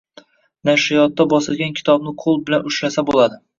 [0.69, 3.43] Nashriyotda bosilgan kitobni qo‘l bilan ushlasa bo‘ladi.